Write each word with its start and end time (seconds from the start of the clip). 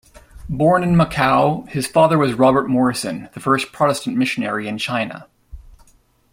Born 0.49 0.81
in 0.81 0.95
Macau, 0.95 1.69
his 1.69 1.85
father 1.85 2.17
was 2.17 2.33
Robert 2.33 2.67
Morrison, 2.67 3.29
the 3.35 3.39
first 3.39 3.71
Protestant 3.71 4.17
missionary 4.17 4.67
in 4.67 4.79
China. 4.79 5.27